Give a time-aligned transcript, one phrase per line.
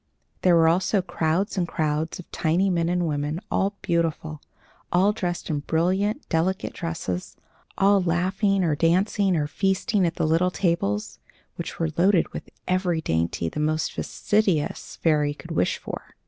[0.41, 4.41] There were also crowds and crowds of tiny men and women, all beautiful,
[4.91, 7.37] all dressed in brilliant, delicate dresses,
[7.77, 11.19] all laughing or dancing or feasting at the little tables,
[11.55, 16.15] which were loaded with every dainty the most fastidious fairy could wish for.